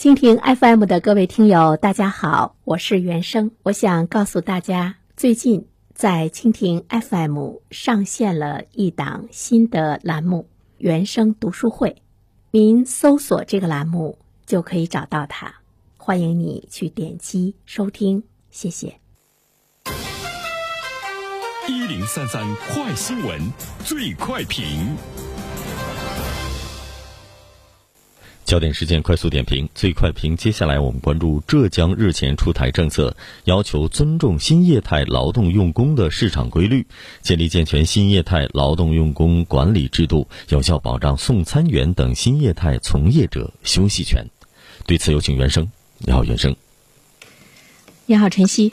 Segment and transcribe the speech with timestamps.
[0.00, 3.50] 蜻蜓 FM 的各位听友，大家好，我是原生。
[3.64, 10.48] 我想告诉大家，最近在蜻蜓 FM 上线了一档新的栏目——
[10.80, 12.00] 原生读书会。
[12.50, 15.56] 您搜索这个栏目就可以找到它，
[15.98, 18.98] 欢迎你去点击收听，谢谢。
[21.68, 22.42] 一零三三
[22.72, 23.38] 快新闻，
[23.84, 24.96] 最快评。
[28.50, 30.36] 焦点事件快速点评，最快评。
[30.36, 36.84] 接下来我们关注浙江日前出台政策，要求尊重新业态劳动用工的市场规律，
[37.22, 44.26] 建立健全新业态劳动用工管理制度，有效保障送餐员等新业态从业者休息权。
[44.84, 45.70] 对此，有请袁生。
[45.98, 46.56] 你好，袁生。
[48.06, 48.72] 你好，晨曦。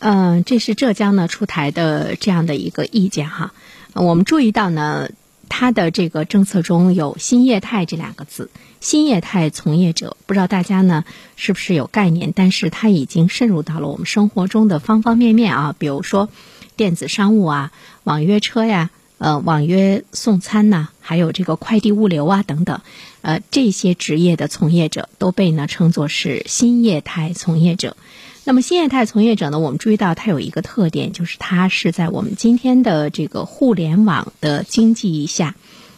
[0.00, 3.54] 嗯，这是浙江呢出台的这样的一个意见哈。
[3.94, 5.08] 我们注意到呢。
[5.50, 8.50] 它的这个政策中有“新业态”这两个字
[8.80, 11.04] ，“新业态从业者”，不知道大家呢
[11.36, 12.32] 是不是有概念？
[12.34, 16.30] 但是它已经渗入到了我们生活中的方方面面啊，比如说
[16.76, 17.72] 电子商务啊、
[18.04, 22.80] 网约车呀、呃网约送餐呐，还有这个快递物流啊等等，
[23.20, 27.96] 呃这些职业的从业者都被呢称作是新业态从业者。
[28.44, 29.58] 那么，新业态从业者呢？
[29.58, 35.54] 我们注意到它有一个特点，就是它是在我们今天的这个互联网的经济下，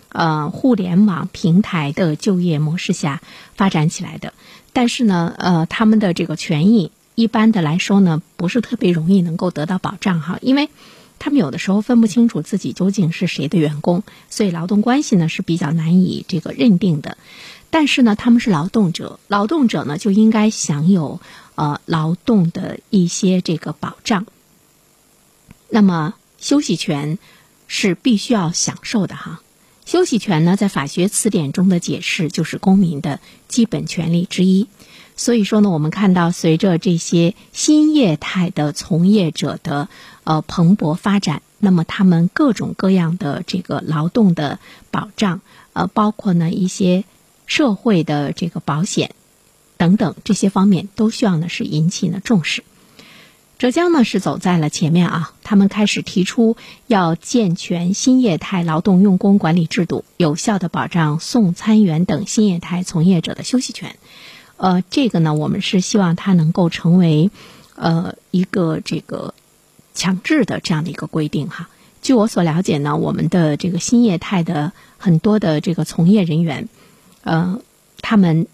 [0.08, 3.22] 呃，互联网平台的就业模式下
[3.54, 4.34] 发展起来的。
[4.72, 10.68] 但是呢，呃，他们的这个权益一般的来说呢，不是特别容易能够得到保障哈，因为
[11.20, 17.16] 他们有的时候分不清楚自己究竟是谁的员工，所以劳动关系呢是比较难以这个认定的。
[17.72, 21.18] 但是呢，他们是劳动者，劳动者呢就应该享有。
[21.54, 24.24] 呃，劳动的一些这个保障，
[25.68, 27.18] 那么休息权
[27.68, 29.42] 是必须要享受的哈。
[29.84, 34.66] 休息权呢，在法学词典中的解释就是公民的基本权利之一。
[35.14, 39.90] 所以说呢，我们看到随着这些新业态的从业者的
[40.24, 44.58] 呃蓬勃发展，那么他们各种各样的这个劳动的
[44.90, 45.42] 保障，
[45.74, 47.04] 呃，包括呢一些
[47.46, 49.10] 社会的这个保险。
[49.76, 52.62] 等等这些方面都需要呢是引起呢重视。
[53.58, 63.96] 浙江呢是走在了前面啊，他们开始提出要健全新业态劳动用工管理制度，有效的保障送餐员等新业态从业者的休息权。
[64.56, 67.30] 呃，这个呢我们是希望它能够成为
[67.74, 69.34] 呃一个这个
[69.94, 71.68] 强制的这样的一个规定哈。
[72.02, 76.68] 据我所了解呢，我们的这个新业态的很多的这个从业人员，
[77.22, 77.60] 呃，
[78.00, 78.46] 他们。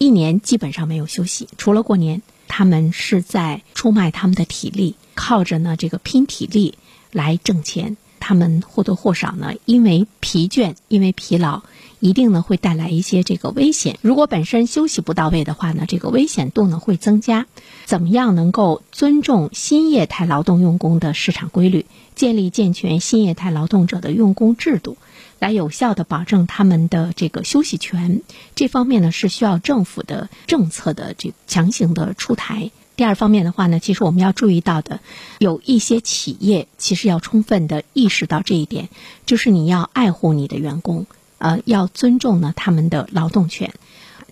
[0.00, 6.78] 一年基本上没有休息，除了过年，他们是在出卖他们的体力，靠着呢这个拼体力
[7.10, 7.96] 来挣钱。
[8.20, 11.62] 他们或多或少呢，因为疲倦，因为疲劳，
[11.98, 13.98] 一定呢会带来一些这个危险。
[14.00, 17.46] 如果本身休息不到位的话呢，这个危险度呢会增加。
[17.84, 24.96] 怎么样能够尊重新业态劳动用工的市场规律，建立健全新业态劳动者的用工制度？
[25.38, 28.22] 来有效的保证他们的这个休息权，
[28.54, 32.70] 这方面呢是需要政府的政策的这强行的出台。
[32.96, 34.98] 第二方面的话呢，其实我们要注意到的，
[35.38, 38.88] 有一些企业其实要充分的意识到这一点，
[39.24, 41.06] 就是你要爱护你的员工，
[41.38, 43.72] 呃，要尊重呢他们的劳动权。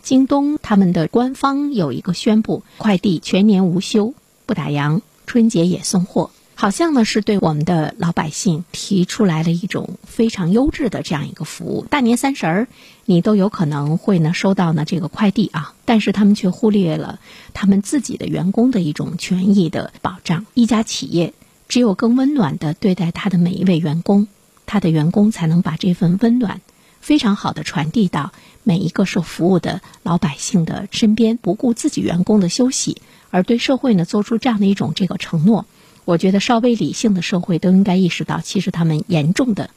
[0.02, 4.14] 京东他们的官方有一个宣布，快递全年无休，
[4.46, 6.30] 不打烊，春节也送货。
[6.58, 11.84] 好像呢是对我们的老百姓提出来了一种非常优质的这样一个服务。
[11.90, 12.66] 大年三十儿，
[13.04, 17.20] 你都有可能会呢收到呢这个快递啊，但是他们却忽略了
[17.52, 20.46] 他们自己的员工的一种权益的保障。
[20.54, 21.34] 一家企业
[21.68, 24.26] 只有更温暖的对待他的每一位员工，
[24.64, 26.62] 他的员工才能把这份温暖
[27.02, 31.36] 非常好的传递到每一个受服务的老百姓的身边。
[31.36, 35.66] 不顾自己员工的休息，而对社会呢做出这样的一种这个承诺。
[36.06, 39.70] 我觉得稍微理性的社会都应该意识到，其实他们严重的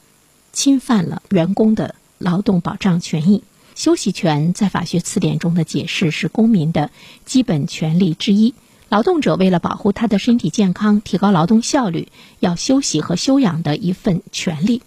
[0.54, 3.44] 侵犯了员工的劳动保障权益。
[3.74, 6.92] 休息权在法学词典中的解释是公民的
[7.26, 8.54] 基本权利之一。
[8.90, 12.10] 劳动者为了保护他的身体健康、提高劳动效率，
[12.40, 14.84] 要休息和休养的一份权利。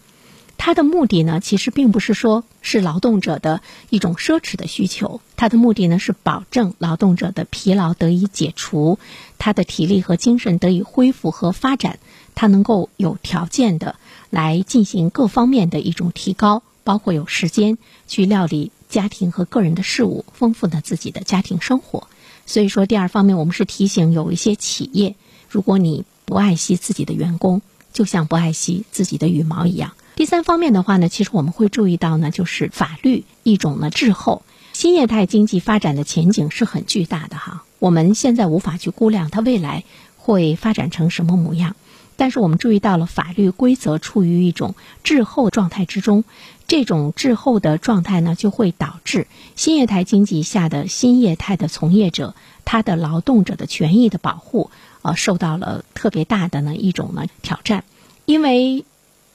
[0.64, 9.00] 它的目的呢，其实并不是说是劳动者的一种奢侈的需求，它的目的呢是保证劳动者的疲劳得以解除，
[9.38, 11.98] 他的体力和精神得以恢复和发展，
[12.36, 13.96] 他能够有条件的
[14.30, 17.76] 来进行各方面的一种提高，包括有时间
[18.06, 22.06] 去料理家庭和个人的事务，丰富了自己的家庭生活。
[22.46, 25.16] 所以说，第二方面，我们是提醒有一些企业，
[25.48, 27.62] 如果你不爱惜自己的员工，
[27.92, 29.94] 就像不爱惜自己的羽毛一样。
[30.14, 34.42] 第三方面的话呢，其实我们会注意到呢，就是法律一种呢滞后。
[34.72, 39.84] 新业态经济发展的前景是很巨大的哈，我们现在无法去估量它未来
[40.16, 41.76] 会发展成什么模样。
[42.16, 46.24] 但是我们注意到了法律规则处于一种滞后状态之中，
[46.68, 49.26] 这种滞后的状态呢，就会导致
[49.56, 54.70] 新业态经济下的新业态的从业者，他的劳动者的权益的保护，
[55.00, 57.84] 呃，受到了特别大的呢一种呢挑战。
[58.24, 58.84] 因为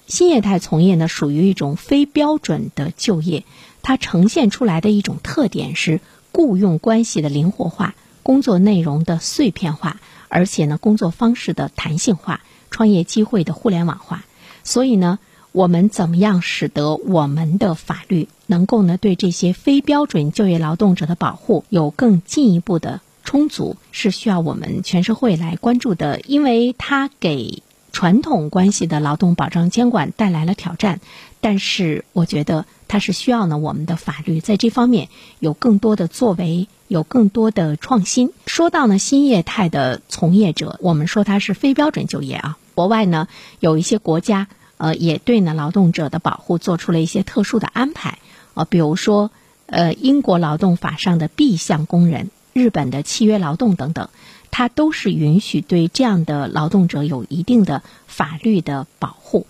[0.07, 3.43] 新业态从业呢属于一种非标准的就业，
[3.83, 6.01] 它呈现出来的一种特点是
[6.31, 7.93] 雇佣关系的灵活化，
[8.23, 9.97] 工作内容的碎片化，
[10.29, 12.41] 而且呢工作方式的弹性化。
[12.69, 14.25] 创业机会的互联网化，
[14.65, 15.19] 所以呢，
[15.53, 30.99] 我们怎么样使得我们的法律能够呢对这些非标准就业劳动者的保护有更进一步的充足，是需要我们全社会来关注的，因为它给传统关系的劳动保障监管带来了挑战。
[31.41, 36.67] 但是，我觉得它是需要呢我们的法律在这方面有更多的作为。
[36.89, 38.31] 有更多的创新。
[38.45, 42.57] 说到呢，新业态的从业者，我们说它是非标准就业啊。
[42.75, 43.27] 国外呢，
[43.59, 44.47] 有一些国家
[44.77, 48.19] 呃，也对呢劳动者的保护做出了一些特殊的安排
[48.53, 49.31] 啊，比如说
[49.65, 54.07] 呃，英国劳动法上的 B 项工人、日本的契约劳动等等，
[54.51, 59.45] 它都是允许对这样的劳动者有一定的法律的保护。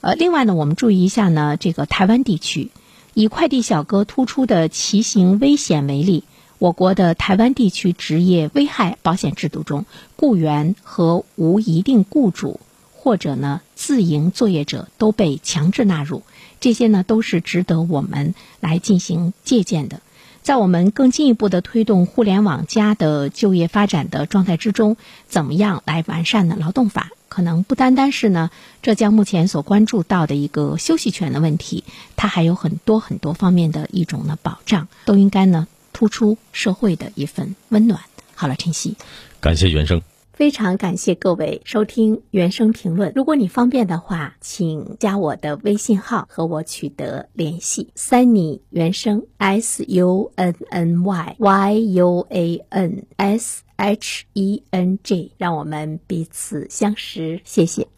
[0.00, 2.70] 呃，另外呢，我们注意一下呢，这个台湾地区
[3.14, 6.24] 以快递小哥突出的骑行危险为例。
[6.58, 9.84] 我国的台湾地区职业危害保险制度中，
[10.16, 12.60] 雇员和无一定雇主
[12.94, 16.22] 或者呢自营作业者都被强制纳入，
[16.58, 20.00] 这些呢都是值得我们来进行借鉴的。
[20.46, 24.96] 在我们更进一步的推动互联网加的就业发展的状态之中，
[25.26, 27.10] 怎么样来完善呢劳动法？
[27.28, 28.50] 可能不单单是呢
[28.80, 31.82] 浙江目前所关注到的一个休息权的问题，
[32.14, 35.66] 它还有很多很多方面的一种呢保障，都应该呢。
[35.92, 38.02] 突出社会的一份温暖。
[38.36, 38.96] 好了，晨曦，
[39.40, 40.00] 感谢袁生，
[40.36, 43.10] 非常感谢各位收听原声评论。
[43.16, 47.88] 如果你方便的话，请加我的微信号和我取得联系。
[47.96, 57.40] Sunny 原声 S U N N Y Y U A N S H E N G，让我们彼此相识。
[57.42, 57.88] 谢谢。